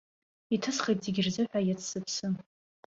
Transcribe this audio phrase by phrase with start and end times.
[0.55, 2.27] Иҭысхит зегь рзыҳәа иац сыԥсы.